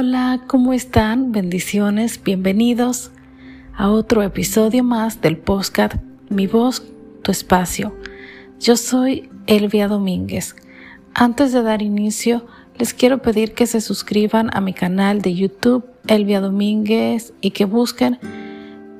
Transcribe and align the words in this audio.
Hola, 0.00 0.42
¿cómo 0.46 0.74
están? 0.74 1.32
Bendiciones, 1.32 2.22
bienvenidos 2.22 3.10
a 3.74 3.90
otro 3.90 4.22
episodio 4.22 4.84
más 4.84 5.20
del 5.20 5.36
podcast 5.36 5.96
Mi 6.28 6.46
voz, 6.46 6.84
tu 7.22 7.32
espacio. 7.32 7.92
Yo 8.60 8.76
soy 8.76 9.28
Elvia 9.48 9.88
Domínguez. 9.88 10.54
Antes 11.14 11.52
de 11.52 11.64
dar 11.64 11.82
inicio, 11.82 12.46
les 12.78 12.94
quiero 12.94 13.22
pedir 13.22 13.54
que 13.54 13.66
se 13.66 13.80
suscriban 13.80 14.50
a 14.52 14.60
mi 14.60 14.72
canal 14.72 15.20
de 15.20 15.34
YouTube 15.34 15.84
Elvia 16.06 16.40
Domínguez 16.40 17.32
y 17.40 17.50
que 17.50 17.64
busquen 17.64 18.20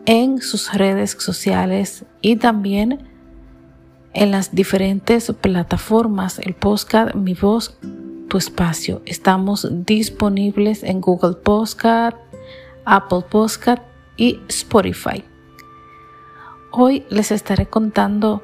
en 0.05 0.43
sus 0.43 0.75
redes 0.75 1.13
sociales 1.13 2.07
y 2.23 2.35
también 2.35 3.07
en 4.15 4.33
las 4.33 4.53
diferentes 4.53 5.33
plataformas 5.41 6.41
el 6.41 6.55
podcast 6.55 7.15
Mi 7.15 7.35
voz, 7.35 7.79
tu 8.29 8.37
espacio. 8.37 9.01
Estamos 9.07 9.67
disponibles 9.87 10.83
en 10.83 11.01
Google 11.01 11.35
Podcast, 11.35 12.17
Apple 12.85 13.23
Podcast 13.29 13.83
y 14.17 14.41
Spotify. 14.49 15.25
Hoy 16.71 17.05
les 17.09 17.33
estaré 17.33 17.67
contando 17.67 18.43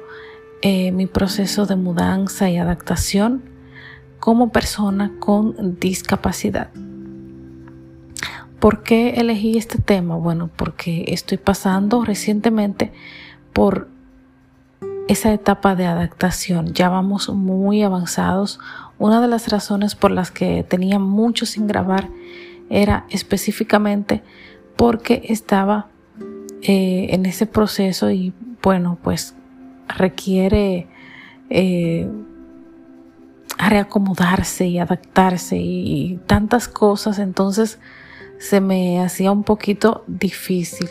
eh, 0.61 0.91
mi 0.91 1.05
proceso 1.05 1.67
de 1.67 1.75
mudanza 1.75 2.49
y 2.49 2.57
adaptación 2.57 3.43
como 4.19 4.51
persona 4.51 5.13
con 5.19 5.79
discapacidad. 5.79 6.69
¿Por 8.59 8.81
qué 8.81 9.11
elegí 9.11 9.57
este 9.57 9.77
tema? 9.77 10.15
Bueno, 10.15 10.49
porque 10.55 11.05
estoy 11.09 11.37
pasando 11.37 12.03
recientemente 12.03 12.91
por 13.53 13.94
esa 15.07 15.33
etapa 15.33 15.75
de 15.75 15.85
adaptación. 15.85 16.73
Ya 16.73 16.89
vamos 16.89 17.29
muy 17.29 17.83
avanzados. 17.83 18.59
Una 18.97 19.21
de 19.21 19.27
las 19.27 19.47
razones 19.49 19.95
por 19.95 20.11
las 20.11 20.31
que 20.31 20.63
tenía 20.63 20.99
mucho 20.99 21.45
sin 21.45 21.67
grabar 21.67 22.09
era 22.69 23.05
específicamente 23.09 24.23
porque 24.75 25.23
estaba 25.25 25.87
eh, 26.61 27.07
en 27.11 27.25
ese 27.25 27.45
proceso 27.45 28.09
y 28.09 28.33
bueno, 28.61 28.97
pues 29.03 29.35
requiere 29.87 30.87
eh, 31.49 32.09
reacomodarse 33.57 34.65
y 34.67 34.79
adaptarse 34.79 35.57
y 35.57 36.19
tantas 36.25 36.67
cosas. 36.67 37.19
Entonces 37.19 37.79
se 38.39 38.61
me 38.61 38.99
hacía 39.01 39.31
un 39.31 39.43
poquito 39.43 40.03
difícil. 40.07 40.89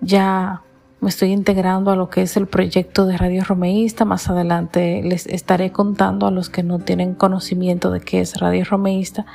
Ya 0.00 0.62
me 1.02 1.08
estoy 1.08 1.32
integrando 1.32 1.90
a 1.90 1.96
lo 1.96 2.10
que 2.10 2.22
es 2.22 2.36
el 2.36 2.46
proyecto 2.46 3.06
de 3.06 3.18
Radio 3.18 3.42
Romeísta. 3.42 4.04
Más 4.04 4.30
adelante 4.30 5.02
les 5.02 5.26
estaré 5.26 5.72
contando 5.72 6.28
a 6.28 6.30
los 6.30 6.48
que 6.48 6.62
no 6.62 6.78
tienen 6.78 7.14
conocimiento 7.14 7.90
de 7.90 7.98
qué 7.98 8.20
es 8.20 8.38
Radio 8.38 8.64
Romeísta 8.64 9.26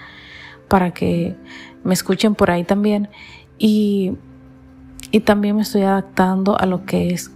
para 0.69 0.91
que 0.91 1.35
me 1.83 1.93
escuchen 1.93 2.35
por 2.35 2.51
ahí 2.51 2.63
también. 2.63 3.09
Y, 3.57 4.13
y 5.11 5.19
también 5.19 5.57
me 5.57 5.63
estoy 5.63 5.81
adaptando 5.81 6.57
a 6.57 6.65
lo 6.65 6.85
que 6.85 7.09
es 7.09 7.31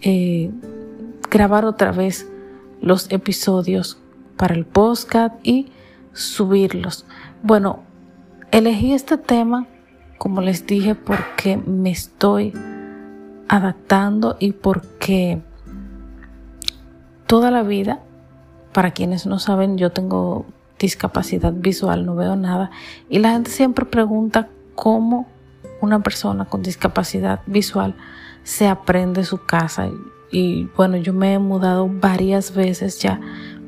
eh, 0.00 0.50
grabar 1.30 1.66
otra 1.66 1.92
vez 1.92 2.26
los 2.80 3.12
episodios 3.12 4.00
para 4.38 4.54
el 4.54 4.64
podcast 4.64 5.34
y 5.42 5.70
subirlos. 6.14 7.04
Bueno, 7.42 7.80
elegí 8.52 8.94
este 8.94 9.18
tema, 9.18 9.66
como 10.16 10.40
les 10.40 10.66
dije, 10.66 10.94
porque 10.94 11.58
me 11.58 11.90
estoy 11.90 12.54
adaptando 13.48 14.36
y 14.38 14.52
porque 14.52 15.40
toda 17.26 17.50
la 17.50 17.62
vida, 17.62 18.00
para 18.72 18.92
quienes 18.92 19.26
no 19.26 19.38
saben, 19.38 19.78
yo 19.78 19.92
tengo 19.92 20.46
discapacidad 20.78 21.52
visual, 21.52 22.04
no 22.04 22.14
veo 22.14 22.36
nada, 22.36 22.70
y 23.08 23.18
la 23.18 23.32
gente 23.32 23.50
siempre 23.50 23.84
pregunta 23.84 24.48
cómo 24.74 25.26
una 25.80 26.00
persona 26.00 26.44
con 26.44 26.62
discapacidad 26.62 27.40
visual 27.46 27.94
se 28.42 28.68
aprende 28.68 29.24
su 29.24 29.44
casa. 29.44 29.88
Y, 30.30 30.64
bueno, 30.76 30.96
yo 30.96 31.12
me 31.12 31.34
he 31.34 31.38
mudado 31.38 31.88
varias 31.88 32.54
veces 32.54 32.98
ya, 33.00 33.20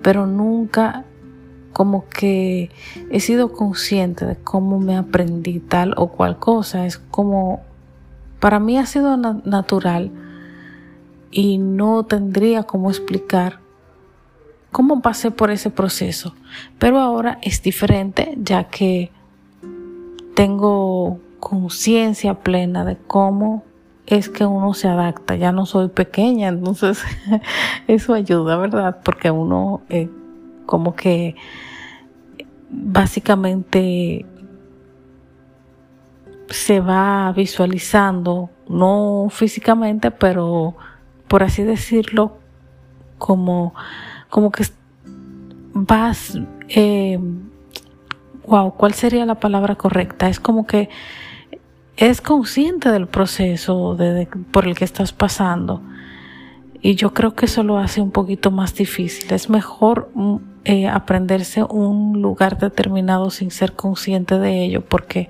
pero 0.03 0.27
nunca 0.27 1.05
como 1.73 2.09
que 2.09 2.71
he 3.11 3.21
sido 3.21 3.53
consciente 3.53 4.25
de 4.25 4.37
cómo 4.37 4.81
me 4.81 4.97
aprendí 4.97 5.61
tal 5.61 5.95
o 5.97 6.09
cual 6.09 6.39
cosa. 6.39 6.87
Es 6.87 6.99
como 6.99 7.63
para 8.41 8.59
mí 8.59 8.79
ha 8.79 8.87
sido 8.87 9.17
natural 9.17 10.11
y 11.31 11.59
no 11.59 12.05
tendría 12.05 12.63
cómo 12.63 12.91
explicar 12.91 13.61
cómo 14.71 15.01
pasé 15.01 15.31
por 15.31 15.51
ese 15.51 15.71
proceso. 15.71 16.35
Pero 16.79 16.99
ahora 17.01 17.39
es 17.43 17.63
diferente 17.63 18.35
ya 18.37 18.65
que 18.65 19.11
tengo 20.35 21.19
conciencia 21.41 22.35
plena 22.35 22.85
de 22.85 22.97
cómo 22.97 23.65
es 24.07 24.29
que 24.29 24.45
uno 24.47 24.75
se 24.75 24.89
adapta. 24.89 25.37
Ya 25.37 25.53
no 25.53 25.67
soy 25.67 25.89
pequeña, 25.89 26.49
entonces 26.49 27.03
eso 27.89 28.15
ayuda, 28.15 28.57
¿verdad? 28.57 28.99
Porque 29.05 29.31
uno 29.31 29.83
eh, 29.89 30.09
como 30.67 30.95
que 30.95 31.35
básicamente 32.71 34.27
se 36.51 36.81
va 36.81 37.33
visualizando, 37.33 38.51
no 38.69 39.29
físicamente, 39.31 40.11
pero 40.11 40.77
por 41.27 41.43
así 41.43 41.63
decirlo, 41.63 42.39
como, 43.19 43.75
como 44.31 44.51
que 44.51 44.65
vas, 45.75 46.39
eh, 46.69 47.19
wow, 48.47 48.75
¿cuál 48.75 48.95
sería 48.95 49.27
la 49.27 49.37
palabra 49.37 49.75
correcta? 49.75 50.29
Es 50.29 50.41
como 50.41 50.67
que 50.67 50.89
es 51.97 52.21
consciente 52.21 52.91
del 52.91 53.09
proceso 53.09 53.95
de, 53.97 54.29
por 54.53 54.67
el 54.67 54.75
que 54.77 54.85
estás 54.85 55.13
pasando. 55.13 55.83
Y 56.81 56.95
yo 56.95 57.13
creo 57.13 57.35
que 57.35 57.47
eso 57.47 57.65
lo 57.65 57.79
hace 57.79 58.01
un 58.01 58.13
poquito 58.13 58.53
más 58.53 58.75
difícil. 58.75 59.33
Es 59.33 59.51
mejor 59.51 60.11
mm, 60.15 60.37
eh, 60.65 60.89
aprenderse 60.89 61.65
un 61.65 62.23
lugar 62.23 62.59
determinado 62.59 63.31
sin 63.31 63.51
ser 63.51 63.73
consciente 63.73 64.39
de 64.39 64.65
ello, 64.65 64.85
porque 64.85 65.29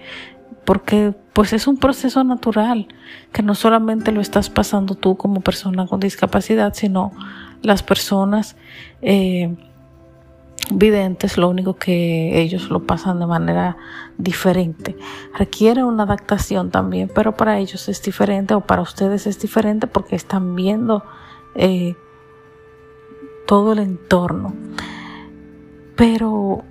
porque 0.68 1.14
pues 1.32 1.54
es 1.54 1.66
un 1.66 1.78
proceso 1.78 2.22
natural 2.24 2.88
que 3.32 3.42
no 3.42 3.54
solamente 3.54 4.12
lo 4.12 4.20
estás 4.20 4.50
pasando 4.50 4.96
tú 4.96 5.16
como 5.16 5.40
persona 5.40 5.86
con 5.86 5.98
discapacidad, 5.98 6.74
sino 6.74 7.10
las 7.62 7.82
personas 7.82 8.54
eh, 9.00 9.56
videntes, 10.70 11.38
lo 11.38 11.48
único 11.48 11.76
que 11.76 12.38
ellos 12.38 12.68
lo 12.68 12.82
pasan 12.86 13.18
de 13.18 13.24
manera 13.24 13.78
diferente. 14.18 14.94
Requiere 15.38 15.84
una 15.84 16.02
adaptación 16.02 16.70
también, 16.70 17.10
pero 17.14 17.34
para 17.34 17.58
ellos 17.58 17.88
es 17.88 18.02
diferente 18.02 18.52
o 18.52 18.60
para 18.60 18.82
ustedes 18.82 19.26
es 19.26 19.40
diferente 19.40 19.86
porque 19.86 20.16
están 20.16 20.54
viendo 20.54 21.02
eh, 21.54 21.96
todo 23.46 23.72
el 23.72 23.78
entorno. 23.78 24.52
Pero 25.96 26.62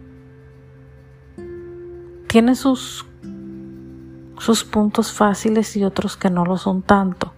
tiene 2.27 2.53
sus 2.53 3.07
sus 4.39 4.63
puntos 4.63 5.11
fáciles 5.11 5.75
y 5.75 5.83
otros 5.83 6.17
que 6.17 6.29
no 6.29 6.45
lo 6.45 6.57
son 6.57 6.81
tanto. 6.81 7.33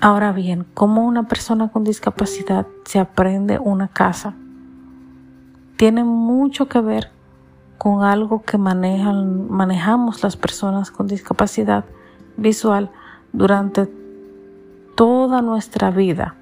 Ahora 0.00 0.32
bien, 0.32 0.66
¿cómo 0.74 1.04
una 1.04 1.28
persona 1.28 1.68
con 1.68 1.84
discapacidad 1.84 2.66
se 2.84 2.98
aprende 2.98 3.58
una 3.58 3.88
casa? 3.88 4.34
Tiene 5.76 6.04
mucho 6.04 6.68
que 6.68 6.80
ver 6.80 7.10
con 7.78 8.02
algo 8.02 8.42
que 8.42 8.58
manejan, 8.58 9.50
manejamos 9.50 10.22
las 10.22 10.36
personas 10.36 10.90
con 10.90 11.06
discapacidad 11.06 11.84
visual 12.36 12.90
durante 13.32 13.90
toda 14.94 15.42
nuestra 15.42 15.90
vida, 15.90 16.34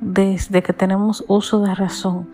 desde 0.00 0.62
que 0.62 0.72
tenemos 0.72 1.24
uso 1.28 1.60
de 1.60 1.74
razón, 1.74 2.28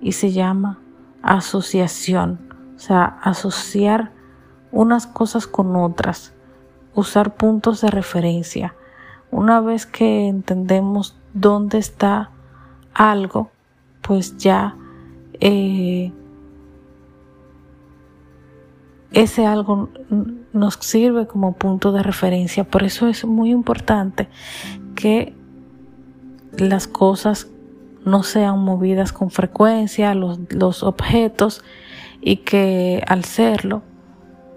y 0.00 0.12
se 0.12 0.32
llama 0.32 0.78
asociación, 1.22 2.38
o 2.76 2.78
sea, 2.78 3.18
asociar 3.22 4.12
unas 4.72 5.06
cosas 5.06 5.46
con 5.46 5.76
otras, 5.76 6.32
usar 6.94 7.34
puntos 7.34 7.80
de 7.80 7.90
referencia. 7.90 8.74
Una 9.30 9.60
vez 9.60 9.86
que 9.86 10.26
entendemos 10.28 11.16
dónde 11.34 11.78
está 11.78 12.30
algo, 12.94 13.50
pues 14.02 14.36
ya 14.38 14.76
eh, 15.40 16.12
ese 19.12 19.46
algo 19.46 19.88
nos 20.52 20.74
sirve 20.74 21.26
como 21.26 21.54
punto 21.54 21.92
de 21.92 22.02
referencia. 22.02 22.64
Por 22.64 22.82
eso 22.82 23.08
es 23.08 23.24
muy 23.24 23.50
importante 23.50 24.28
que 24.94 25.34
las 26.56 26.86
cosas 26.86 27.48
no 28.04 28.22
sean 28.22 28.58
movidas 28.60 29.12
con 29.12 29.30
frecuencia, 29.30 30.14
los, 30.14 30.40
los 30.50 30.82
objetos, 30.82 31.62
y 32.20 32.38
que 32.38 33.02
al 33.06 33.24
serlo, 33.24 33.82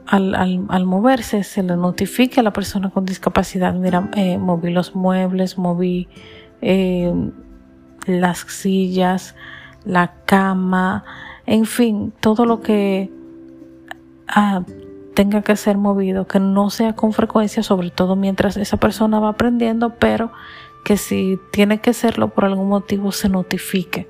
al, 0.05 0.35
al, 0.35 0.85
moverse 0.85 1.43
se 1.43 1.63
le 1.63 1.75
notifique 1.75 2.39
a 2.39 2.43
la 2.43 2.53
persona 2.53 2.89
con 2.89 3.05
discapacidad, 3.05 3.73
mira, 3.73 4.09
eh, 4.15 4.37
moví 4.37 4.71
los 4.71 4.95
muebles, 4.95 5.57
moví 5.57 6.07
eh, 6.61 7.13
las 8.05 8.39
sillas, 8.39 9.35
la 9.85 10.13
cama, 10.25 11.03
en 11.45 11.65
fin, 11.65 12.13
todo 12.19 12.45
lo 12.45 12.61
que 12.61 13.11
tenga 15.13 15.41
que 15.41 15.55
ser 15.55 15.77
movido, 15.77 16.27
que 16.27 16.39
no 16.39 16.69
sea 16.69 16.93
con 16.93 17.13
frecuencia, 17.13 17.63
sobre 17.63 17.91
todo 17.91 18.15
mientras 18.15 18.57
esa 18.57 18.77
persona 18.77 19.19
va 19.19 19.29
aprendiendo, 19.29 19.95
pero 19.99 20.31
que 20.83 20.97
si 20.97 21.39
tiene 21.51 21.79
que 21.79 21.93
serlo 21.93 22.29
por 22.29 22.45
algún 22.45 22.69
motivo 22.69 23.11
se 23.11 23.29
notifique. 23.29 24.07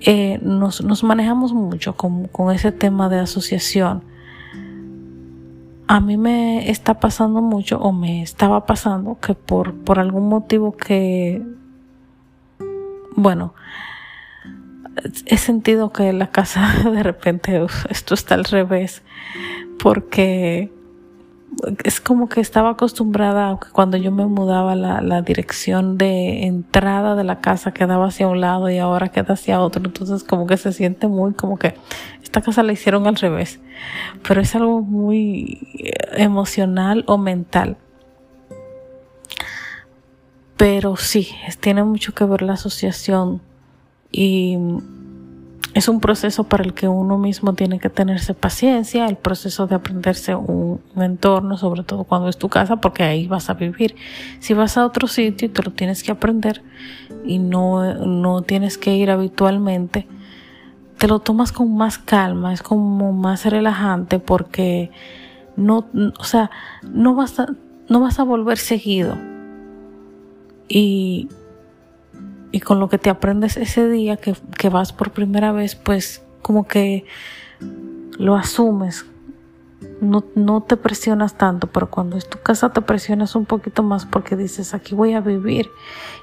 Eh, 0.00 0.38
nos, 0.42 1.02
manejamos 1.02 1.52
mucho 1.52 1.96
con, 1.96 2.26
con 2.28 2.54
ese 2.54 2.72
tema 2.72 3.08
de 3.08 3.20
asociación. 3.20 4.04
A 5.86 6.00
mí 6.00 6.16
me 6.16 6.70
está 6.70 6.94
pasando 6.94 7.42
mucho 7.42 7.78
o 7.78 7.92
me 7.92 8.22
estaba 8.22 8.64
pasando 8.64 9.18
que 9.20 9.34
por, 9.34 9.74
por 9.74 9.98
algún 9.98 10.28
motivo 10.28 10.72
que, 10.72 11.42
bueno, 13.16 13.54
he 15.26 15.36
sentido 15.36 15.92
que 15.92 16.12
la 16.12 16.28
casa 16.28 16.72
de 16.90 17.02
repente 17.02 17.64
esto 17.90 18.14
está 18.14 18.34
al 18.34 18.44
revés 18.44 19.02
porque 19.78 20.72
es 21.84 22.00
como 22.00 22.28
que 22.28 22.40
estaba 22.40 22.70
acostumbrada 22.70 23.50
a 23.50 23.60
que 23.60 23.68
cuando 23.70 23.96
yo 23.96 24.10
me 24.10 24.26
mudaba 24.26 24.74
la, 24.74 25.00
la, 25.00 25.22
dirección 25.22 25.98
de 25.98 26.46
entrada 26.46 27.14
de 27.14 27.24
la 27.24 27.40
casa 27.40 27.72
quedaba 27.72 28.06
hacia 28.06 28.26
un 28.26 28.40
lado 28.40 28.70
y 28.70 28.78
ahora 28.78 29.10
queda 29.10 29.34
hacia 29.34 29.60
otro. 29.60 29.82
Entonces 29.84 30.24
como 30.24 30.46
que 30.46 30.56
se 30.56 30.72
siente 30.72 31.06
muy 31.06 31.32
como 31.34 31.58
que 31.58 31.74
esta 32.34 32.44
casa 32.44 32.64
la 32.64 32.72
hicieron 32.72 33.06
al 33.06 33.14
revés. 33.14 33.60
Pero 34.26 34.40
es 34.40 34.56
algo 34.56 34.80
muy 34.80 35.92
emocional 36.14 37.04
o 37.06 37.16
mental. 37.16 37.76
Pero 40.56 40.96
sí, 40.96 41.28
tiene 41.60 41.84
mucho 41.84 42.12
que 42.12 42.24
ver 42.24 42.42
la 42.42 42.54
asociación 42.54 43.40
y 44.10 44.58
es 45.74 45.86
un 45.86 46.00
proceso 46.00 46.42
para 46.42 46.64
el 46.64 46.74
que 46.74 46.88
uno 46.88 47.18
mismo 47.18 47.54
tiene 47.54 47.78
que 47.78 47.88
tenerse 47.88 48.34
paciencia, 48.34 49.06
el 49.06 49.16
proceso 49.16 49.68
de 49.68 49.76
aprenderse 49.76 50.34
un, 50.34 50.80
entorno, 50.96 51.56
sobre 51.56 51.84
todo 51.84 52.02
cuando 52.02 52.28
es 52.28 52.36
tu 52.36 52.48
casa, 52.48 52.76
porque 52.76 53.04
ahí 53.04 53.28
vas 53.28 53.48
a 53.48 53.54
vivir. 53.54 53.94
Si 54.40 54.54
vas 54.54 54.76
a 54.76 54.84
otro 54.84 55.06
sitio 55.06 55.46
y 55.46 55.50
te 55.50 55.62
lo 55.62 55.70
tienes 55.70 56.02
que 56.02 56.10
aprender 56.10 56.62
y 57.24 57.38
no, 57.38 57.94
no 57.94 58.42
tienes 58.42 58.76
que 58.76 58.96
ir 58.96 59.12
habitualmente, 59.12 60.08
te 61.04 61.08
lo 61.08 61.18
tomas 61.18 61.52
con 61.52 61.76
más 61.76 61.98
calma, 61.98 62.54
es 62.54 62.62
como 62.62 63.12
más 63.12 63.44
relajante 63.44 64.18
porque 64.18 64.90
no, 65.54 65.86
o 66.18 66.24
sea, 66.24 66.50
no 66.82 67.14
vas 67.14 67.38
a, 67.38 67.48
no 67.90 68.00
vas 68.00 68.18
a 68.18 68.22
volver 68.22 68.56
seguido. 68.56 69.14
Y 70.66 71.28
y 72.52 72.60
con 72.60 72.80
lo 72.80 72.88
que 72.88 72.96
te 72.96 73.10
aprendes 73.10 73.58
ese 73.58 73.86
día 73.86 74.16
que, 74.16 74.34
que 74.56 74.70
vas 74.70 74.94
por 74.94 75.10
primera 75.10 75.52
vez, 75.52 75.74
pues 75.74 76.24
como 76.40 76.66
que 76.66 77.04
lo 78.16 78.34
asumes, 78.34 79.04
no, 80.00 80.24
no, 80.34 80.62
te 80.62 80.78
presionas 80.78 81.36
tanto, 81.36 81.66
pero 81.66 81.90
cuando 81.90 82.16
es 82.16 82.26
tu 82.30 82.38
casa 82.38 82.72
te 82.72 82.80
presionas 82.80 83.34
un 83.34 83.44
poquito 83.44 83.82
más 83.82 84.06
porque 84.06 84.36
dices, 84.36 84.72
aquí 84.72 84.94
voy 84.94 85.12
a 85.12 85.20
vivir 85.20 85.68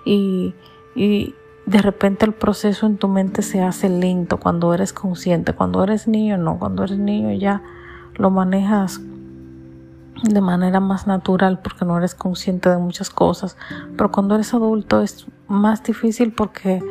y, 0.05 0.55
y, 0.95 1.35
de 1.65 1.81
repente 1.81 2.25
el 2.25 2.33
proceso 2.33 2.85
en 2.85 2.97
tu 2.97 3.07
mente 3.07 3.41
se 3.41 3.61
hace 3.61 3.89
lento 3.89 4.39
cuando 4.39 4.73
eres 4.73 4.93
consciente, 4.93 5.53
cuando 5.53 5.83
eres 5.83 6.07
niño 6.07 6.37
no, 6.37 6.57
cuando 6.57 6.83
eres 6.83 6.97
niño 6.97 7.31
ya 7.31 7.61
lo 8.15 8.29
manejas 8.29 9.01
de 10.23 10.41
manera 10.41 10.79
más 10.79 11.07
natural 11.07 11.59
porque 11.59 11.85
no 11.85 11.97
eres 11.97 12.15
consciente 12.15 12.69
de 12.69 12.77
muchas 12.77 13.09
cosas, 13.09 13.57
pero 13.97 14.11
cuando 14.11 14.35
eres 14.35 14.53
adulto 14.53 15.01
es 15.01 15.25
más 15.47 15.83
difícil 15.83 16.31
porque 16.33 16.83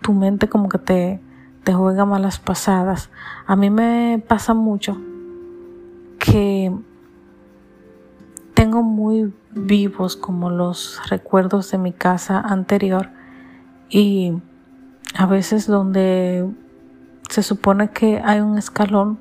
tu 0.00 0.12
mente 0.12 0.48
como 0.48 0.68
que 0.68 0.78
te, 0.78 1.20
te 1.64 1.72
juega 1.72 2.04
malas 2.04 2.38
pasadas. 2.38 3.10
A 3.46 3.56
mí 3.56 3.70
me 3.70 4.22
pasa 4.26 4.54
mucho 4.54 4.96
que 6.18 6.72
tengo 8.58 8.82
muy 8.82 9.32
vivos 9.52 10.16
como 10.16 10.50
los 10.50 11.00
recuerdos 11.08 11.70
de 11.70 11.78
mi 11.78 11.92
casa 11.92 12.40
anterior 12.40 13.08
y 13.88 14.32
a 15.14 15.26
veces 15.26 15.68
donde 15.68 16.44
se 17.30 17.44
supone 17.44 17.90
que 17.92 18.20
hay 18.20 18.40
un 18.40 18.58
escalón 18.58 19.20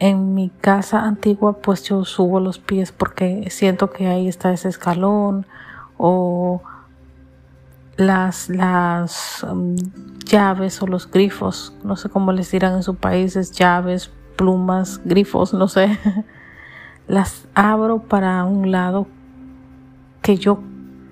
en 0.00 0.34
mi 0.34 0.50
casa 0.50 1.04
antigua 1.04 1.58
pues 1.58 1.84
yo 1.84 2.04
subo 2.04 2.40
los 2.40 2.58
pies 2.58 2.90
porque 2.90 3.46
siento 3.50 3.90
que 3.90 4.08
ahí 4.08 4.26
está 4.26 4.52
ese 4.52 4.68
escalón 4.68 5.46
o 5.96 6.60
las, 7.96 8.48
las 8.48 9.46
um, 9.48 9.76
llaves 10.24 10.82
o 10.82 10.88
los 10.88 11.08
grifos, 11.08 11.72
no 11.84 11.94
sé 11.94 12.08
cómo 12.08 12.32
les 12.32 12.50
dirán 12.50 12.74
en 12.74 12.82
su 12.82 12.96
país, 12.96 13.36
es 13.36 13.52
llaves, 13.52 14.10
plumas, 14.34 15.00
grifos, 15.04 15.54
no 15.54 15.68
sé, 15.68 15.96
las 17.08 17.48
abro 17.54 18.00
para 18.00 18.44
un 18.44 18.70
lado 18.70 19.06
que 20.22 20.36
yo 20.36 20.60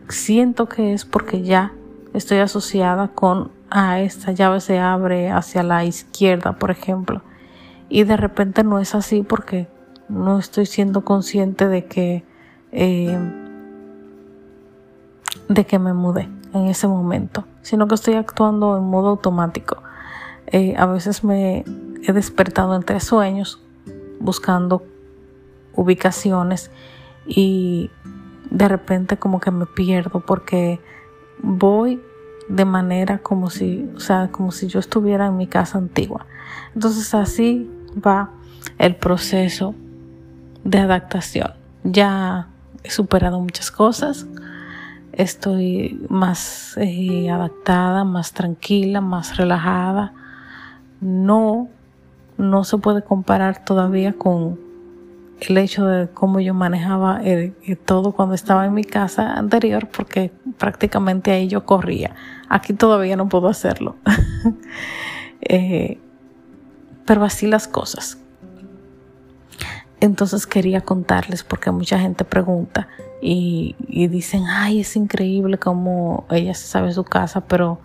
siento 0.08 0.68
que 0.68 0.92
es 0.92 1.04
porque 1.04 1.42
ya 1.42 1.72
estoy 2.12 2.38
asociada 2.38 3.08
con, 3.08 3.50
ah, 3.70 4.00
esta 4.00 4.32
llave 4.32 4.60
se 4.60 4.78
abre 4.78 5.30
hacia 5.30 5.62
la 5.62 5.84
izquierda, 5.84 6.52
por 6.52 6.70
ejemplo, 6.70 7.22
y 7.88 8.04
de 8.04 8.16
repente 8.16 8.62
no 8.62 8.78
es 8.78 8.94
así 8.94 9.22
porque 9.22 9.68
no 10.08 10.38
estoy 10.38 10.66
siendo 10.66 11.04
consciente 11.04 11.66
de 11.66 11.86
que 11.86 12.24
eh, 12.72 13.18
de 15.48 15.64
que 15.64 15.78
me 15.78 15.92
mudé 15.92 16.28
en 16.52 16.66
ese 16.66 16.88
momento, 16.88 17.44
sino 17.62 17.86
que 17.86 17.94
estoy 17.94 18.14
actuando 18.14 18.76
en 18.76 18.84
modo 18.84 19.08
automático. 19.08 19.82
Eh, 20.48 20.74
a 20.76 20.86
veces 20.86 21.24
me 21.24 21.64
he 22.02 22.12
despertado 22.12 22.74
entre 22.74 23.00
sueños 23.00 23.62
buscando 24.20 24.82
ubicaciones 25.76 26.70
y 27.26 27.90
de 28.50 28.68
repente 28.68 29.16
como 29.16 29.40
que 29.40 29.50
me 29.50 29.66
pierdo 29.66 30.20
porque 30.20 30.80
voy 31.42 32.00
de 32.48 32.64
manera 32.64 33.18
como 33.18 33.50
si, 33.50 33.90
o 33.96 34.00
sea, 34.00 34.28
como 34.30 34.52
si 34.52 34.68
yo 34.68 34.78
estuviera 34.80 35.26
en 35.26 35.36
mi 35.36 35.46
casa 35.46 35.78
antigua. 35.78 36.26
Entonces 36.74 37.12
así 37.14 37.70
va 37.94 38.30
el 38.78 38.96
proceso 38.96 39.74
de 40.64 40.78
adaptación. 40.78 41.52
Ya 41.84 42.48
he 42.82 42.90
superado 42.90 43.40
muchas 43.40 43.70
cosas, 43.70 44.26
estoy 45.12 46.04
más 46.08 46.76
eh, 46.76 47.30
adaptada, 47.30 48.04
más 48.04 48.32
tranquila, 48.32 49.00
más 49.00 49.36
relajada. 49.36 50.12
No, 51.00 51.68
no 52.38 52.64
se 52.64 52.78
puede 52.78 53.02
comparar 53.02 53.64
todavía 53.64 54.12
con 54.12 54.65
el 55.40 55.58
hecho 55.58 55.86
de 55.86 56.08
cómo 56.08 56.40
yo 56.40 56.54
manejaba 56.54 57.20
todo 57.84 58.12
cuando 58.12 58.34
estaba 58.34 58.66
en 58.66 58.74
mi 58.74 58.84
casa 58.84 59.34
anterior, 59.34 59.88
porque 59.88 60.32
prácticamente 60.58 61.30
ahí 61.30 61.48
yo 61.48 61.64
corría. 61.64 62.14
Aquí 62.48 62.72
todavía 62.72 63.16
no 63.16 63.28
puedo 63.28 63.48
hacerlo. 63.48 63.96
Eh, 65.48 66.00
pero 67.04 67.22
así 67.22 67.46
las 67.46 67.68
cosas. 67.68 68.18
Entonces 70.00 70.46
quería 70.46 70.80
contarles 70.80 71.44
porque 71.44 71.70
mucha 71.70 72.00
gente 72.00 72.24
pregunta 72.24 72.88
y, 73.22 73.76
dicen, 74.08 74.44
ay, 74.46 74.80
es 74.80 74.96
increíble 74.96 75.58
cómo 75.58 76.26
ella 76.30 76.52
se 76.54 76.66
sabe 76.66 76.92
su 76.92 77.04
casa, 77.04 77.46
pero 77.46 77.80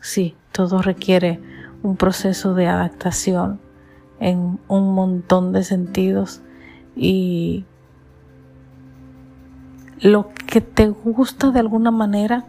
sí, 0.00 0.36
todo 0.52 0.82
requiere 0.82 1.40
un 1.82 1.96
proceso 1.96 2.54
de 2.54 2.66
adaptación 2.66 3.60
en 4.20 4.58
un 4.68 4.94
montón 4.94 5.52
de 5.52 5.64
sentidos 5.64 6.42
y 6.96 7.64
lo 10.00 10.30
que 10.46 10.60
te 10.60 10.88
gusta 10.88 11.50
de 11.50 11.60
alguna 11.60 11.90
manera 11.90 12.44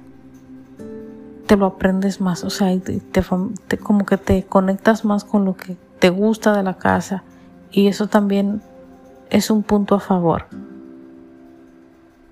te 1.45 1.57
lo 1.57 1.65
aprendes 1.65 2.19
más, 2.19 2.43
o 2.43 2.49
sea, 2.49 2.77
te, 2.79 3.77
como 3.77 4.05
que 4.05 4.17
te 4.17 4.43
conectas 4.43 5.05
más 5.05 5.23
con 5.23 5.45
lo 5.45 5.55
que 5.55 5.77
te 5.99 6.09
gusta 6.09 6.55
de 6.55 6.63
la 6.63 6.77
casa 6.77 7.23
y 7.71 7.87
eso 7.87 8.07
también 8.07 8.61
es 9.29 9.49
un 9.49 9.63
punto 9.63 9.95
a 9.95 9.99
favor. 9.99 10.45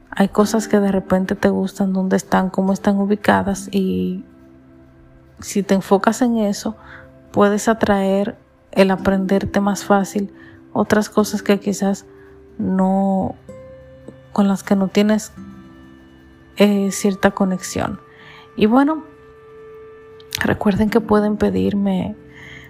Hay 0.10 0.30
cosas 0.30 0.68
que 0.68 0.80
de 0.80 0.92
repente 0.92 1.36
te 1.36 1.50
gustan, 1.50 1.94
dónde 1.94 2.16
están, 2.18 2.50
cómo 2.50 2.72
están 2.74 2.98
ubicadas 2.98 3.70
y 3.72 4.24
si 5.40 5.64
te 5.64 5.76
enfocas 5.76 6.22
en 6.22 6.38
eso, 6.38 6.76
puedes 7.32 7.68
atraer 7.68 8.38
el 8.72 8.92
aprenderte 8.92 9.60
más 9.60 9.84
fácil 9.84 10.34
otras 10.76 11.08
cosas 11.10 11.42
que 11.42 11.60
quizás 11.60 12.06
no, 12.58 13.36
con 14.34 14.50
las 14.50 14.62
que 14.62 14.76
no 14.76 14.90
tienes 14.90 15.32
eh, 16.58 16.92
cierta 16.92 17.32
conexión. 17.32 18.02
Y 18.58 18.66
bueno, 18.66 19.06
recuerden 20.44 20.90
que 20.90 21.00
pueden 21.00 21.38
pedirme 21.38 22.18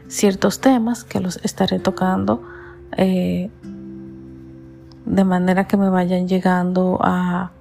ciertos 0.08 0.62
temas 0.62 1.04
que 1.04 1.20
los 1.20 1.38
estaré 1.38 1.80
tocando 1.80 2.44
eh, 2.96 3.50
de 5.06 5.24
manera 5.24 5.66
que 5.66 5.76
me 5.76 5.90
vayan 5.90 6.28
llegando 6.28 7.00
a, 7.02 7.54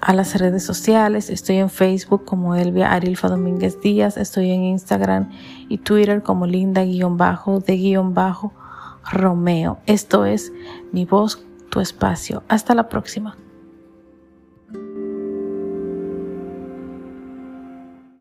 a 0.00 0.12
las 0.12 0.36
redes 0.36 0.64
sociales. 0.64 1.30
Estoy 1.30 1.58
en 1.58 1.70
Facebook 1.70 2.24
como 2.24 2.56
Elvia 2.56 2.92
Arilfa 2.92 3.28
Domínguez 3.28 3.80
Díaz. 3.80 4.16
Estoy 4.16 4.50
en 4.50 4.64
Instagram 4.64 5.30
y 5.68 5.78
Twitter 5.78 6.24
como 6.24 6.46
Linda-de-Romeo. 9.00 9.78
Esto 9.86 10.24
es 10.24 10.52
Mi 10.92 11.04
Voz, 11.04 11.44
Tu 11.70 11.80
Espacio. 11.80 12.42
Hasta 12.48 12.74
la 12.74 12.88
próxima. 12.88 13.36